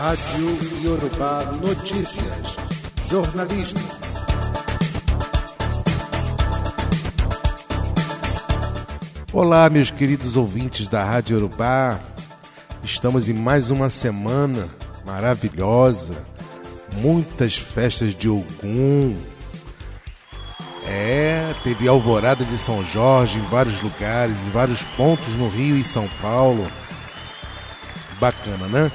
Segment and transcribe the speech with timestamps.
[0.00, 2.56] Rádio Yorubá Notícias.
[3.06, 3.82] Jornalismo.
[9.30, 12.00] Olá, meus queridos ouvintes da Rádio Yorubá.
[12.82, 14.66] Estamos em mais uma semana
[15.04, 16.14] maravilhosa.
[16.94, 19.14] Muitas festas de Ogum.
[20.86, 25.84] É, teve alvorada de São Jorge em vários lugares, em vários pontos no Rio e
[25.84, 26.66] São Paulo.
[28.18, 28.90] Bacana, né?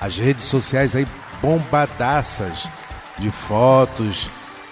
[0.00, 1.06] As redes sociais aí
[1.42, 2.68] bombadaças
[3.18, 4.28] de fotos,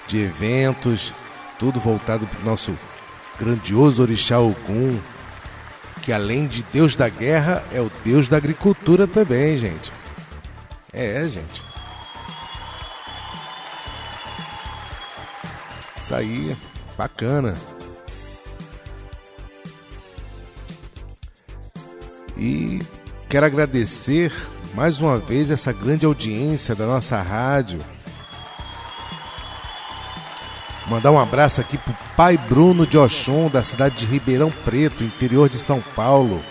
[0.07, 1.13] de eventos,
[1.59, 2.77] tudo voltado para o nosso
[3.39, 4.99] grandioso orixá Ogum,
[6.03, 9.93] que além de Deus da guerra, é o Deus da agricultura também, gente.
[10.93, 11.63] É, gente.
[16.01, 16.57] Isso aí,
[16.97, 17.57] bacana.
[22.37, 22.81] E
[23.29, 24.33] quero agradecer
[24.77, 27.81] mais uma vez essa grande audiência da nossa rádio.
[30.87, 35.49] Mandar um abraço aqui pro pai Bruno de Oxum, da cidade de Ribeirão Preto, interior
[35.49, 36.45] de São Paulo.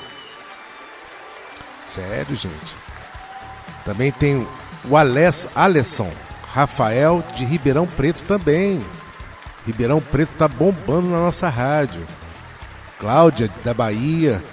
[1.86, 2.76] Sério, gente.
[3.86, 4.46] Também tem
[4.90, 6.12] o Aless, Alesson
[6.52, 8.84] Rafael de Ribeirão Preto também.
[9.68, 12.02] Ribeirão Preto tá bombando na nossa rádio.
[13.00, 14.44] Cláudia da Bahia.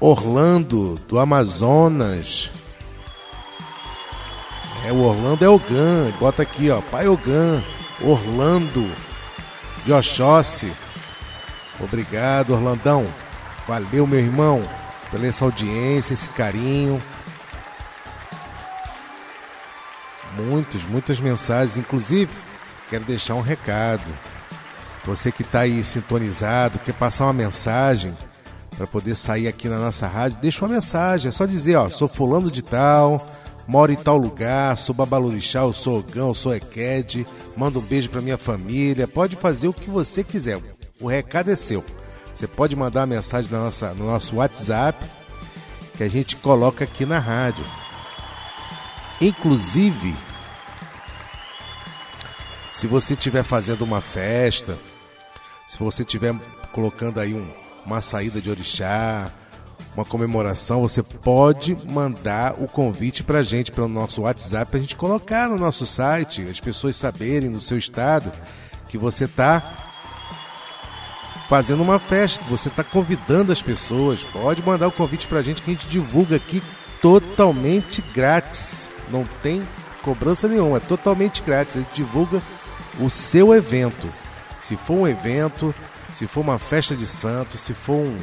[0.00, 2.50] Orlando do Amazonas.
[4.84, 6.12] É, o Orlando é o Gan.
[6.18, 6.80] Bota aqui, ó.
[6.80, 7.62] Pai Ogan.
[8.00, 8.90] Orlando
[9.84, 10.72] de Oxóssi.
[11.80, 13.06] Obrigado, Orlandão.
[13.66, 14.68] Valeu, meu irmão,
[15.10, 17.02] pela essa audiência, esse carinho.
[20.36, 21.78] Muitas, muitas mensagens.
[21.78, 22.30] Inclusive,
[22.88, 24.04] quero deixar um recado.
[25.04, 28.14] Você que está aí sintonizado, quer passar uma mensagem
[28.76, 31.28] para poder sair aqui na nossa rádio, deixa uma mensagem.
[31.28, 33.24] É só dizer, ó, sou fulano de tal
[33.66, 38.20] moro em tal lugar, sou babalorixá, eu sou ogão, sou equed, manda um beijo para
[38.20, 40.60] minha família, pode fazer o que você quiser.
[41.00, 41.84] O recado é seu.
[42.32, 44.98] Você pode mandar uma mensagem na nossa, no nosso WhatsApp
[45.96, 47.64] que a gente coloca aqui na rádio.
[49.20, 50.14] Inclusive,
[52.72, 54.76] se você estiver fazendo uma festa,
[55.66, 56.34] se você estiver
[56.72, 57.48] colocando aí um,
[57.84, 59.30] uma saída de orixá,
[59.94, 64.82] uma comemoração, você pode mandar o convite para a gente pelo nosso WhatsApp para a
[64.82, 68.32] gente colocar no nosso site, as pessoas saberem no seu estado
[68.88, 69.84] que você está
[71.48, 74.24] fazendo uma festa, que você está convidando as pessoas.
[74.24, 76.62] Pode mandar o convite para a gente que a gente divulga aqui
[77.00, 78.88] totalmente grátis.
[79.10, 79.66] Não tem
[80.02, 81.76] cobrança nenhuma, é totalmente grátis.
[81.76, 82.42] A gente divulga
[82.98, 84.08] o seu evento.
[84.60, 85.74] Se for um evento,
[86.14, 88.18] se for uma festa de santo, se for um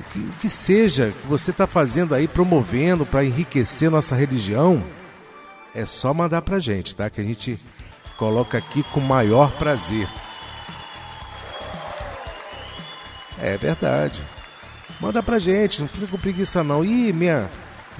[0.00, 4.82] o que, o que seja que você está fazendo aí, promovendo para enriquecer nossa religião,
[5.74, 7.08] é só mandar para gente, tá?
[7.08, 7.58] Que a gente
[8.16, 10.08] coloca aqui com maior prazer.
[13.38, 14.22] É verdade.
[15.00, 16.84] Manda pra gente, não fica com preguiça não.
[16.84, 17.50] Ih, minha,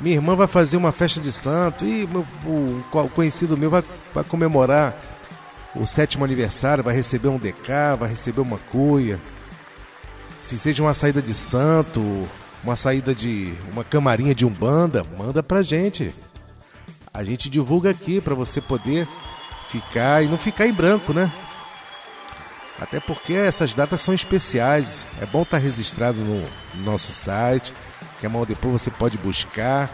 [0.00, 1.84] minha irmã vai fazer uma festa de santo.
[1.84, 5.11] Meu, o, o conhecido meu vai, vai comemorar
[5.74, 9.18] o sétimo aniversário, vai receber um DK, vai receber uma cuia
[10.42, 12.28] se seja uma saída de santo,
[12.64, 16.12] uma saída de uma camarinha de umbanda, manda pra gente.
[17.14, 19.06] A gente divulga aqui para você poder
[19.68, 21.30] ficar e não ficar em branco, né?
[22.80, 25.06] Até porque essas datas são especiais.
[25.20, 26.44] É bom estar tá registrado no
[26.82, 27.72] nosso site,
[28.18, 29.88] que a mão depois você pode buscar.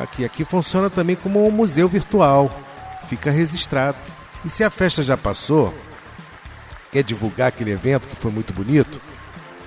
[0.00, 2.50] Aqui, aqui funciona também como um museu virtual.
[3.08, 3.98] Fica registrado.
[4.44, 5.72] E se a festa já passou,
[6.90, 9.00] quer divulgar aquele evento que foi muito bonito,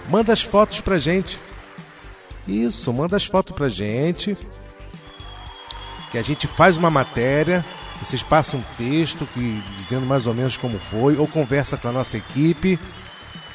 [0.09, 1.39] manda as fotos pra gente.
[2.47, 4.37] Isso, manda as fotos pra gente.
[6.11, 7.65] Que a gente faz uma matéria,
[8.01, 11.91] vocês passam um texto que, dizendo mais ou menos como foi, ou conversa com a
[11.91, 12.79] nossa equipe.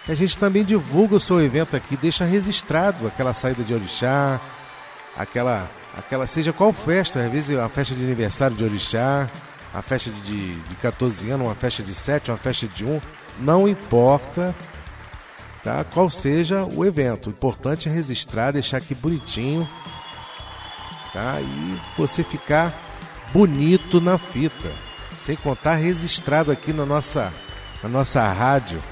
[0.04, 4.40] Que a gente também divulga o seu evento aqui, deixa registrado aquela saída de orixá,
[5.16, 9.30] aquela, aquela seja qual festa, às vezes a festa de aniversário de orixá,
[9.72, 13.00] a festa de, de 14 anos, uma festa de 7, uma festa de 1
[13.38, 14.54] não importa
[15.62, 15.84] tá?
[15.84, 17.28] qual seja o evento.
[17.28, 19.68] O importante é registrar, deixar aqui bonitinho
[21.12, 21.40] tá?
[21.40, 22.72] e você ficar
[23.32, 24.70] bonito na fita.
[25.16, 27.32] Sem contar registrado aqui na nossa,
[27.82, 28.82] na nossa rádio.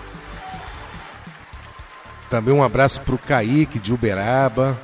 [2.29, 4.79] Também um abraço para o Kaique de Uberaba.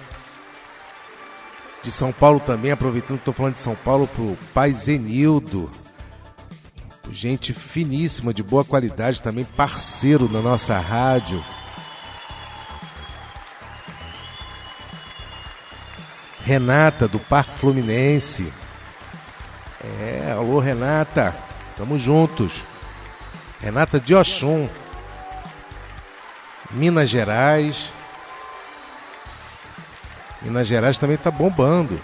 [1.83, 5.71] De São Paulo também, aproveitando que estou falando de São Paulo, para o Pai Zenildo
[7.11, 11.43] gente finíssima, de boa qualidade, também parceiro da nossa rádio.
[16.45, 18.53] Renata, do Parque Fluminense.
[19.83, 21.35] É, alô Renata,
[21.77, 22.63] tamo juntos.
[23.61, 24.69] Renata de Oxum,
[26.71, 27.93] Minas Gerais.
[30.43, 31.99] Minas Gerais também tá bombando.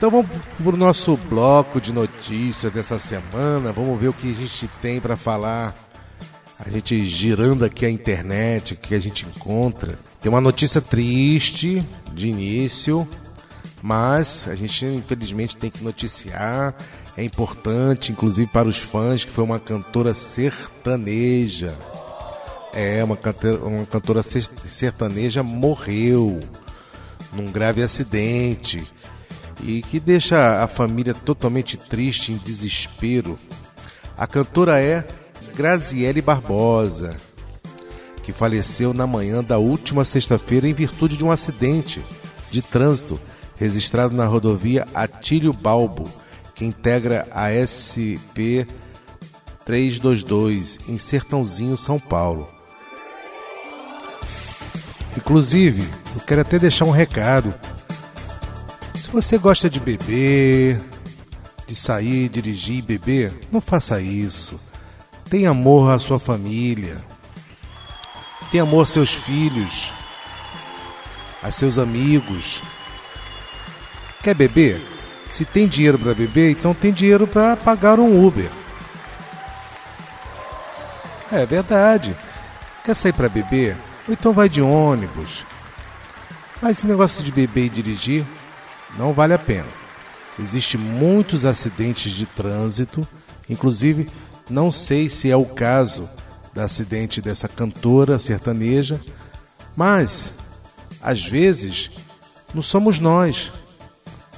[0.00, 3.70] Então vamos para o nosso bloco de notícias dessa semana.
[3.70, 5.76] Vamos ver o que a gente tem para falar.
[6.58, 9.98] A gente girando aqui a internet, o que a gente encontra.
[10.22, 13.06] Tem uma notícia triste de início,
[13.82, 16.74] mas a gente infelizmente tem que noticiar.
[17.14, 21.76] É importante, inclusive para os fãs, que foi uma cantora sertaneja.
[22.72, 26.40] É, uma cantora, uma cantora sertaneja morreu
[27.34, 28.82] num grave acidente
[29.64, 33.38] e que deixa a família totalmente triste, em desespero.
[34.16, 35.06] A cantora é
[35.54, 37.16] Graziele Barbosa,
[38.22, 42.02] que faleceu na manhã da última sexta-feira em virtude de um acidente
[42.50, 43.20] de trânsito
[43.56, 46.10] registrado na rodovia Atílio Balbo,
[46.54, 48.66] que integra a SP
[49.64, 52.48] 322 em Sertãozinho, São Paulo.
[55.16, 57.52] Inclusive, eu quero até deixar um recado.
[59.00, 60.78] Se você gosta de beber,
[61.66, 64.60] de sair, dirigir e beber, não faça isso.
[65.30, 66.98] Tenha amor à sua família.
[68.50, 69.90] Tenha amor aos seus filhos,
[71.42, 72.62] a seus amigos.
[74.22, 74.78] Quer beber?
[75.30, 78.50] Se tem dinheiro para beber, então tem dinheiro para pagar um Uber.
[81.32, 82.14] É verdade.
[82.84, 83.78] Quer sair para beber?
[84.06, 85.46] Ou então vai de ônibus.
[86.60, 88.26] Mas esse negócio de beber e dirigir
[88.98, 89.68] não vale a pena.
[90.38, 93.06] Existem muitos acidentes de trânsito,
[93.48, 94.08] inclusive
[94.48, 96.08] não sei se é o caso
[96.54, 99.00] do acidente dessa cantora sertaneja,
[99.76, 100.32] mas
[101.00, 101.90] às vezes
[102.54, 103.52] não somos nós.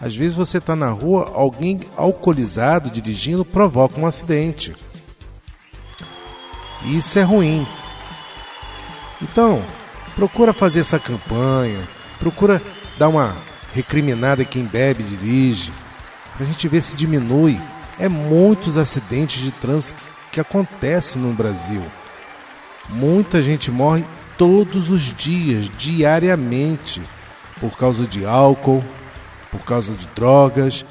[0.01, 4.75] Às vezes você está na rua, alguém alcoolizado dirigindo provoca um acidente.
[6.85, 7.67] Isso é ruim.
[9.21, 9.65] Então,
[10.17, 11.89] procura fazer essa campanha,
[12.19, 12.61] procura
[12.99, 13.37] dar uma
[13.73, 15.73] recriminada quem bebe e dirige,
[16.35, 17.61] para a gente ver se diminui.
[17.99, 21.83] É muitos acidentes de trânsito que acontecem no Brasil.
[22.89, 24.05] Muita gente morre
[24.39, 27.03] todos os dias, diariamente,
[27.61, 28.83] por causa de álcool,
[29.51, 30.85] por causa de drogas,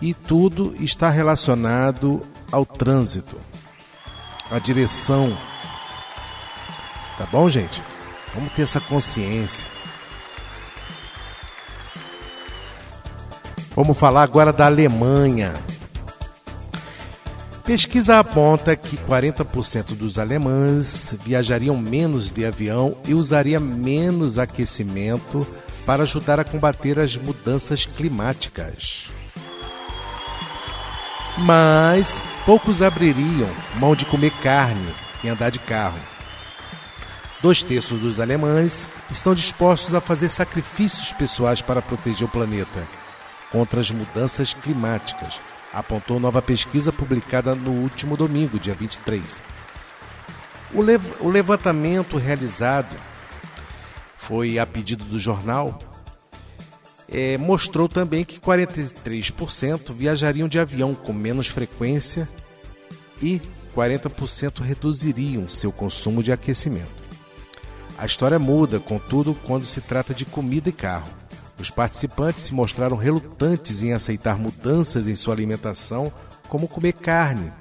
[0.00, 3.38] e tudo está relacionado ao trânsito,
[4.50, 5.36] à direção
[7.22, 7.80] Tá bom, gente?
[8.34, 9.66] Vamos ter essa consciência.
[13.82, 15.52] Vamos falar agora da Alemanha.
[17.64, 25.44] Pesquisa aponta que 40% dos alemães viajariam menos de avião e usariam menos aquecimento
[25.84, 29.10] para ajudar a combater as mudanças climáticas.
[31.38, 33.50] Mas poucos abririam
[33.80, 34.94] mão de comer carne
[35.24, 35.98] e andar de carro.
[37.42, 43.01] Dois terços dos alemães estão dispostos a fazer sacrifícios pessoais para proteger o planeta
[43.52, 45.38] contra as mudanças climáticas,
[45.72, 49.42] apontou nova pesquisa publicada no último domingo, dia 23.
[50.74, 52.96] O, lev o levantamento realizado
[54.16, 55.78] foi a pedido do jornal.
[57.08, 62.26] É, mostrou também que 43% viajariam de avião com menos frequência
[63.20, 63.38] e
[63.76, 67.02] 40% reduziriam seu consumo de aquecimento.
[67.98, 71.21] A história muda, contudo, quando se trata de comida e carro.
[71.58, 76.12] Os participantes se mostraram relutantes em aceitar mudanças em sua alimentação,
[76.48, 77.52] como comer carne.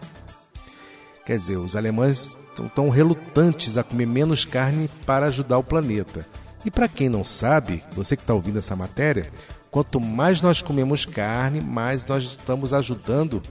[1.26, 6.26] Quer dizer, os alemães estão tão relutantes a comer menos carne para ajudar o planeta.
[6.66, 9.32] E para quem não sabe, você que está ouvindo essa matéria,
[9.70, 13.42] quanto mais nós comemos carne, mais nós estamos ajudando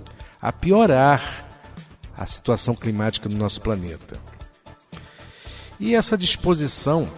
[0.40, 1.46] a piorar
[2.16, 4.18] a situação climática do nosso planeta.
[5.78, 7.08] E essa disposição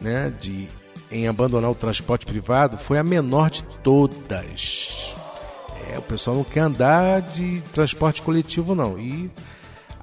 [0.00, 0.68] né, de,
[1.12, 5.14] em abandonar o transporte privado foi a menor de todas.
[5.90, 8.98] É, o pessoal não quer andar de transporte coletivo, não.
[8.98, 9.30] E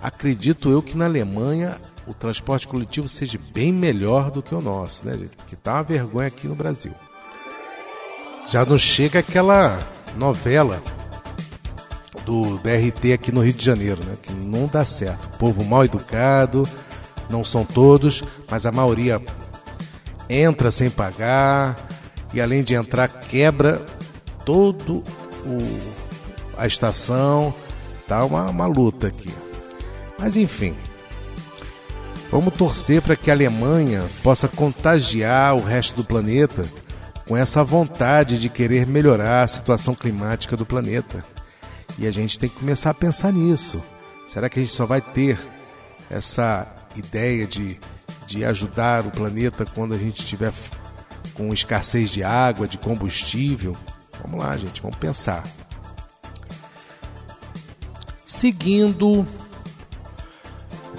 [0.01, 5.06] acredito eu que na Alemanha o transporte coletivo seja bem melhor do que o nosso,
[5.06, 5.36] né, gente?
[5.36, 6.94] Porque tá uma vergonha aqui no Brasil.
[8.48, 9.80] Já não chega aquela
[10.18, 10.82] novela
[12.25, 14.16] do BRT aqui no Rio de Janeiro, né?
[14.22, 15.25] Que não dá certo.
[15.25, 16.68] O povo mal educado,
[17.30, 19.22] não são todos, mas a maioria
[20.29, 21.88] entra sem pagar
[22.33, 23.81] e além de entrar quebra
[24.45, 25.03] todo
[25.45, 25.81] o,
[26.57, 27.53] a estação,
[28.07, 29.33] tá uma, uma luta aqui.
[30.17, 30.75] Mas enfim,
[32.31, 36.63] Vamos torcer para que a Alemanha possa contagiar o resto do planeta
[37.27, 41.25] com essa vontade de querer melhorar a situação climática do planeta.
[41.98, 43.83] E a gente tem que começar a pensar nisso.
[44.27, 45.39] Será que a gente só vai ter
[46.07, 47.79] essa ideia de,
[48.29, 50.53] de ajudar o planeta quando a gente estiver
[51.33, 53.75] com escassez de água, de combustível?
[54.21, 55.43] Vamos lá, gente, vamos pensar.
[58.24, 59.25] Seguindo,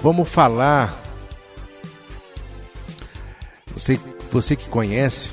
[0.03, 0.93] vamos falar
[3.73, 3.97] você,
[4.29, 5.31] você que conhece,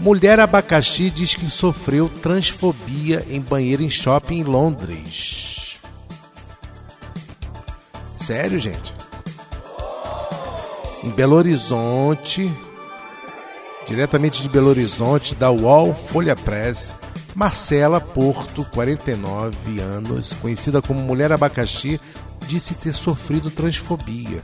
[0.00, 5.80] mulher abacaxi diz que sofreu transfobia em banheiro em shopping em Londres.
[8.16, 8.95] Sério, gente?
[11.06, 12.52] Em Belo Horizonte,
[13.86, 16.96] diretamente de Belo Horizonte, da UOL Folha Press,
[17.32, 22.00] Marcela Porto, 49 anos, conhecida como Mulher Abacaxi,
[22.48, 24.42] disse ter sofrido transfobia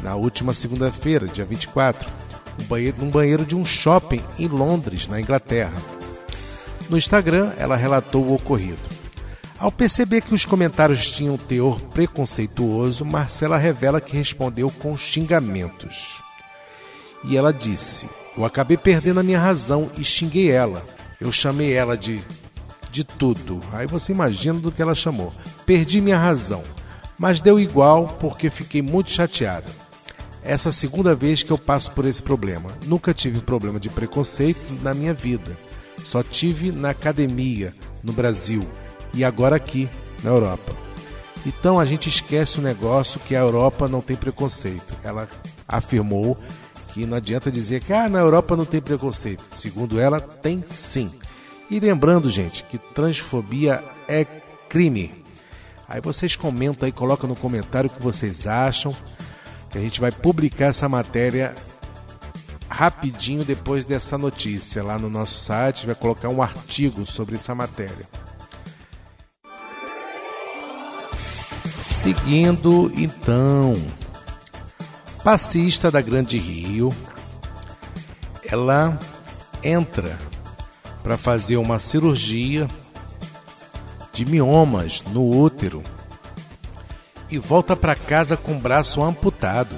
[0.00, 2.08] na última segunda-feira, dia 24
[2.62, 5.82] um banheiro, num banheiro de um shopping em Londres, na Inglaterra.
[6.88, 8.97] No Instagram, ela relatou o ocorrido.
[9.58, 16.22] Ao perceber que os comentários tinham teor preconceituoso, Marcela revela que respondeu com xingamentos.
[17.24, 20.84] E ela disse: Eu acabei perdendo a minha razão e xinguei ela.
[21.20, 22.22] Eu chamei ela de
[22.90, 23.62] de tudo.
[23.72, 25.32] Aí você imagina do que ela chamou.
[25.66, 26.64] Perdi minha razão,
[27.18, 29.70] mas deu igual porque fiquei muito chateada.
[30.42, 32.70] Essa segunda vez que eu passo por esse problema.
[32.86, 35.56] Nunca tive problema de preconceito na minha vida.
[36.04, 38.66] Só tive na academia, no Brasil,
[39.12, 39.88] e agora aqui,
[40.22, 40.74] na Europa.
[41.46, 44.94] Então a gente esquece o negócio que a Europa não tem preconceito.
[45.02, 45.28] Ela
[45.66, 46.36] afirmou
[46.92, 49.42] que não adianta dizer que ah, na Europa não tem preconceito.
[49.50, 51.10] Segundo ela, tem sim.
[51.70, 54.24] E lembrando, gente, que transfobia é
[54.68, 55.24] crime.
[55.88, 58.94] Aí vocês comentam aí, colocam no comentário o que vocês acham
[59.70, 61.54] que a gente vai publicar essa matéria
[62.68, 68.06] rapidinho depois dessa notícia lá no nosso site, vai colocar um artigo sobre essa matéria.
[72.08, 73.76] Seguindo então,
[75.22, 76.90] passista da Grande Rio,
[78.42, 78.98] ela
[79.62, 80.18] entra
[81.02, 82.66] para fazer uma cirurgia
[84.10, 85.84] de miomas no útero
[87.28, 89.76] e volta para casa com o braço amputado.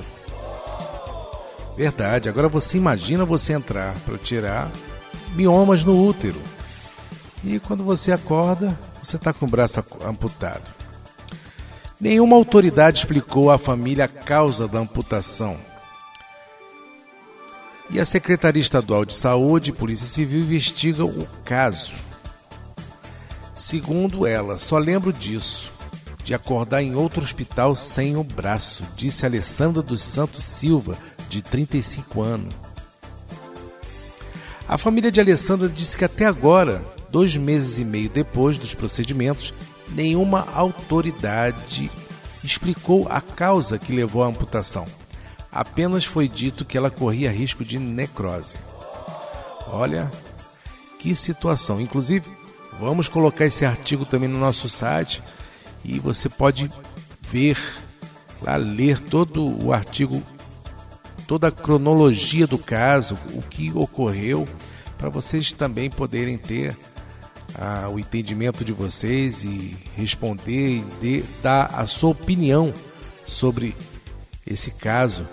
[1.77, 4.71] Verdade, agora você imagina você entrar para tirar
[5.35, 6.41] miomas no útero.
[7.43, 10.80] E quando você acorda, você está com o braço amputado.
[12.01, 15.57] Nenhuma autoridade explicou à família a causa da amputação.
[17.91, 21.93] E a Secretaria Estadual de Saúde e Polícia Civil investigam o caso.
[23.55, 25.71] Segundo ela, só lembro disso
[26.25, 30.97] de acordar em outro hospital sem o braço, disse Alessandra dos Santos Silva,
[31.29, 32.55] de 35 anos.
[34.69, 39.53] A família de Alessandra disse que até agora, dois meses e meio depois dos procedimentos,
[39.95, 41.91] nenhuma autoridade
[42.43, 44.87] explicou a causa que levou à amputação.
[45.53, 48.57] Apenas foi dito que ela corria risco de necrose.
[49.67, 50.11] Olha
[50.99, 51.81] que situação.
[51.81, 52.29] Inclusive,
[52.79, 55.23] vamos colocar esse artigo também no nosso site
[55.85, 56.71] e você pode
[57.23, 57.59] ver
[58.43, 60.23] lá, ler todo o artigo,
[61.27, 64.49] toda a cronologia do caso, o que ocorreu,
[64.99, 66.77] para vocês também poderem ter
[67.93, 72.73] o entendimento de vocês e responder e de, dar a sua opinião
[73.27, 73.77] sobre
[74.47, 75.27] esse caso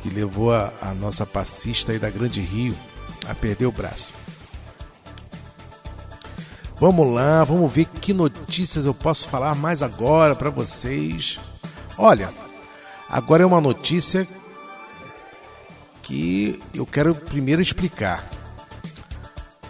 [0.00, 2.74] que levou a, a nossa passista aí da Grande Rio
[3.28, 4.12] a perder o braço.
[6.78, 11.40] Vamos lá, vamos ver que notícias eu posso falar mais agora para vocês.
[11.96, 12.28] Olha,
[13.08, 14.28] agora é uma notícia
[16.02, 18.35] que eu quero primeiro explicar.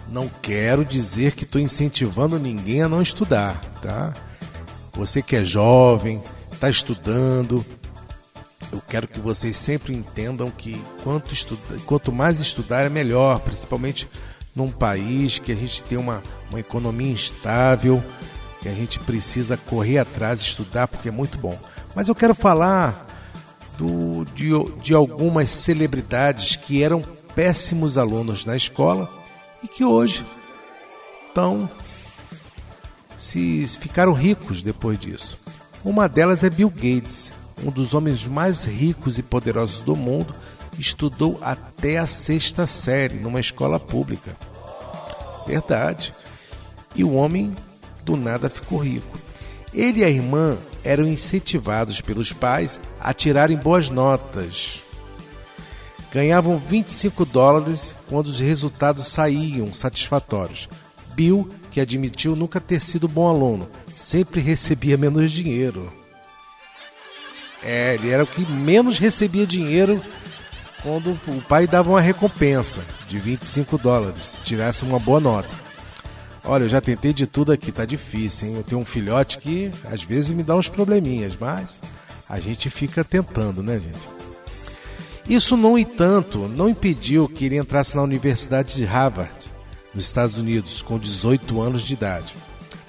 [0.09, 4.13] Não quero dizer que estou incentivando ninguém a não estudar, tá?
[4.93, 7.65] Você que é jovem, está estudando,
[8.71, 14.07] eu quero que vocês sempre entendam que quanto, estuda, quanto mais estudar é melhor, principalmente
[14.55, 18.03] num país que a gente tem uma, uma economia instável,
[18.61, 21.57] que a gente precisa correr atrás, estudar, porque é muito bom.
[21.95, 23.05] Mas eu quero falar
[23.77, 24.49] do, de,
[24.81, 27.03] de algumas celebridades que eram
[27.35, 29.16] péssimos alunos na escola
[29.63, 30.25] e que hoje
[31.27, 31.69] estão
[33.17, 35.37] se ficaram ricos depois disso.
[35.83, 37.31] Uma delas é Bill Gates,
[37.63, 40.35] um dos homens mais ricos e poderosos do mundo,
[40.77, 44.35] estudou até a sexta série numa escola pública.
[45.45, 46.13] Verdade.
[46.95, 47.55] E o homem
[48.03, 49.17] do nada ficou rico.
[49.73, 54.81] Ele e a irmã eram incentivados pelos pais a tirarem boas notas.
[56.17, 60.67] Ganhavam 25 dólares quando os resultados saíam satisfatórios.
[61.13, 65.93] Bill, que admitiu nunca ter sido bom aluno, sempre recebia menos dinheiro.
[67.61, 70.03] É, ele era o que menos recebia dinheiro
[70.81, 75.53] quando o pai dava uma recompensa de 25 dólares, se tirasse uma boa nota.
[76.43, 78.55] Olha, eu já tentei de tudo aqui, tá difícil, hein?
[78.55, 81.79] Eu tenho um filhote que às vezes me dá uns probleminhas, mas
[82.27, 84.16] a gente fica tentando, né, gente?
[85.29, 89.51] Isso, no entanto, não impediu que ele entrasse na Universidade de Harvard,
[89.93, 92.35] nos Estados Unidos, com 18 anos de idade.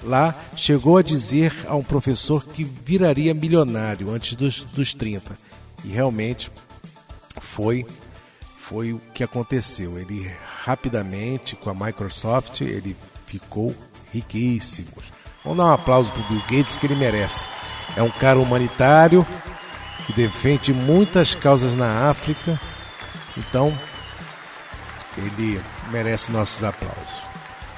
[0.03, 5.37] Lá, chegou a dizer a um professor que viraria milionário antes dos, dos 30.
[5.83, 6.49] E realmente
[7.41, 7.85] foi
[8.69, 9.97] foi o que aconteceu.
[9.97, 10.31] Ele
[10.63, 13.75] rapidamente com a Microsoft ele ficou
[14.13, 14.89] riquíssimo.
[15.43, 17.47] Vamos dar um aplauso para o Bill Gates que ele merece.
[17.97, 19.25] É um cara humanitário
[20.09, 22.59] que defende muitas causas na África.
[23.37, 23.77] Então
[25.15, 25.61] ele
[25.91, 27.21] merece nossos aplausos.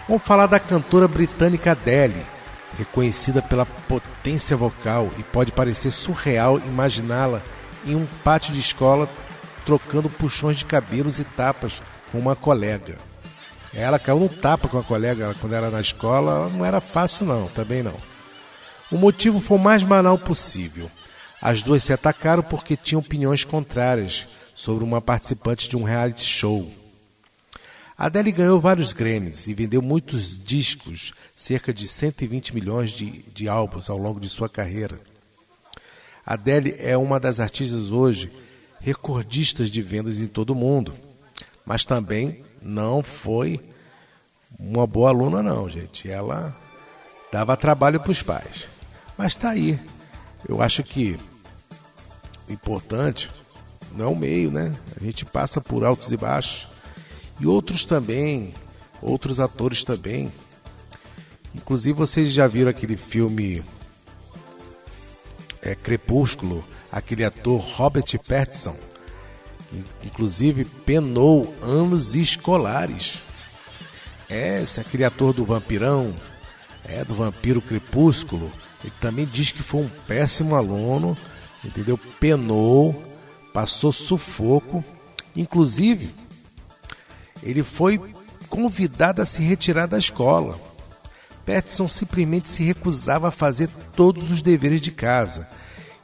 [0.07, 2.25] Vamos falar da cantora britânica Adele,
[2.77, 7.41] reconhecida pela potência vocal e pode parecer surreal imaginá-la
[7.85, 9.09] em um pátio de escola
[9.65, 11.81] trocando puxões de cabelos e tapas
[12.13, 12.97] com uma colega.
[13.73, 17.47] Ela caiu no tapa com a colega quando era na escola, não era fácil não,
[17.47, 17.95] também não.
[18.89, 20.89] O motivo foi o mais banal possível.
[21.41, 26.71] As duas se atacaram porque tinham opiniões contrárias sobre uma participante de um reality show.
[27.97, 33.89] Adele ganhou vários Grammys e vendeu muitos discos, cerca de 120 milhões de, de álbuns
[33.89, 34.99] ao longo de sua carreira.
[36.25, 38.31] Adele é uma das artistas hoje
[38.79, 40.93] recordistas de vendas em todo o mundo.
[41.65, 43.59] Mas também não foi
[44.59, 46.09] uma boa aluna, não, gente.
[46.09, 46.55] Ela
[47.31, 48.67] dava trabalho para os pais.
[49.17, 49.79] Mas está aí.
[50.47, 51.19] Eu acho que
[52.51, 53.29] importante
[53.95, 54.75] não é o meio, né?
[54.99, 56.67] A gente passa por altos e baixos.
[57.39, 58.53] E outros também,
[59.01, 60.31] outros atores também.
[61.53, 63.63] Inclusive, vocês já viram aquele filme
[65.61, 66.65] é, Crepúsculo?
[66.91, 68.75] aquele ator Robert Pattinson,
[69.69, 73.21] que inclusive penou anos escolares.
[74.29, 76.13] É, esse é aquele ator do Vampirão,
[76.83, 78.51] é do Vampiro Crepúsculo,
[78.83, 81.17] ele também diz que foi um péssimo aluno,
[81.63, 81.97] entendeu?
[82.19, 83.03] Penou,
[83.53, 84.83] passou sufoco,
[85.35, 86.13] inclusive
[87.43, 87.99] ele foi
[88.49, 90.59] convidado a se retirar da escola.
[91.45, 95.47] Pattinson simplesmente se recusava a fazer todos os deveres de casa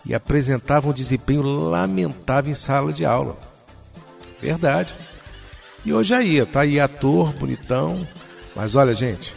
[0.05, 3.37] e apresentava um desempenho lamentável em sala de aula.
[4.41, 4.95] Verdade.
[5.85, 8.07] E hoje aí, tá aí ator, bonitão,
[8.55, 9.35] mas olha, gente,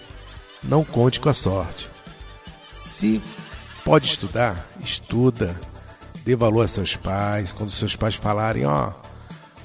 [0.63, 1.89] não conte com a sorte.
[2.67, 3.21] Se
[3.85, 5.61] pode estudar, estuda,
[6.31, 7.51] dê valor a seus pais.
[7.53, 8.93] Quando seus pais falarem, ó,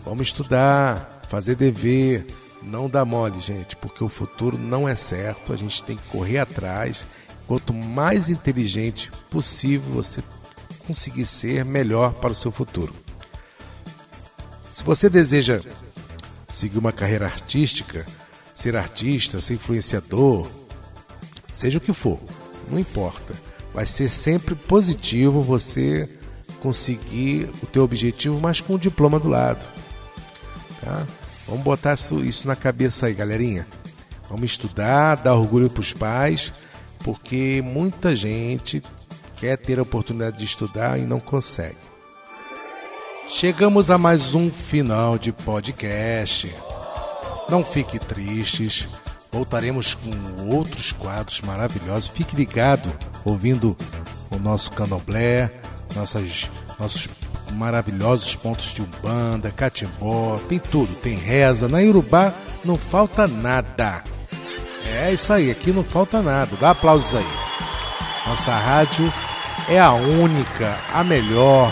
[0.03, 2.25] vamos estudar, fazer dever,
[2.63, 5.53] não dá mole, gente, porque o futuro não é certo.
[5.53, 7.05] A gente tem que correr atrás.
[7.47, 10.23] Quanto mais inteligente possível você
[10.87, 12.93] conseguir ser melhor para o seu futuro.
[14.67, 15.61] Se você deseja
[16.49, 18.05] seguir uma carreira artística,
[18.55, 20.47] ser artista, ser influenciador,
[21.51, 22.19] seja o que for,
[22.69, 23.35] não importa.
[23.73, 26.09] Vai ser sempre positivo você
[26.65, 29.63] conseguir o teu objetivo, mas com o diploma do lado.
[30.81, 31.05] Tá?
[31.47, 33.67] Vamos botar isso na cabeça aí, galerinha.
[34.27, 36.51] Vamos estudar, dar orgulho para os pais,
[37.03, 38.81] porque muita gente
[39.37, 41.77] quer ter a oportunidade de estudar e não consegue.
[43.27, 46.51] Chegamos a mais um final de podcast.
[47.47, 48.87] Não fique tristes,
[49.31, 52.09] voltaremos com outros quadros maravilhosos.
[52.09, 52.91] Fique ligado
[53.23, 53.77] ouvindo
[54.31, 55.51] o nosso candomblé,
[55.93, 57.09] nossas, nossos
[57.51, 61.67] maravilhosos pontos de umbanda, catimbó, tem tudo, tem reza.
[61.67, 64.03] Na Urubá não falta nada.
[64.85, 66.55] É isso aí, aqui não falta nada.
[66.59, 67.27] Dá aplausos aí.
[68.27, 69.11] Nossa rádio
[69.69, 71.71] é a única, a melhor,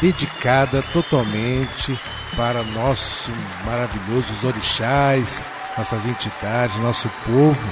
[0.00, 1.98] dedicada totalmente
[2.36, 3.30] para nosso
[3.64, 5.42] maravilhosos orixás,
[5.76, 7.70] nossas entidades, nosso povo,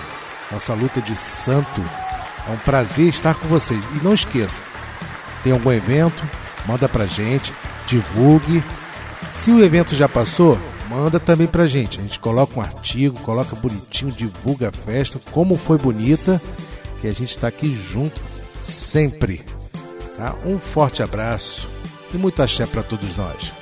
[0.50, 1.82] nossa luta de santo.
[2.48, 3.82] É um prazer estar com vocês.
[3.94, 4.62] E não esqueça,
[5.42, 6.22] tem algum evento,
[6.66, 7.52] manda pra gente,
[7.86, 8.62] divulgue.
[9.30, 11.98] Se o evento já passou, manda também pra gente.
[11.98, 16.40] A gente coloca um artigo, coloca bonitinho, divulga a festa, como foi bonita,
[17.00, 18.20] que a gente está aqui junto
[18.60, 19.44] sempre.
[20.16, 20.34] Tá?
[20.44, 21.68] Um forte abraço
[22.14, 23.52] e muita axé para todos nós.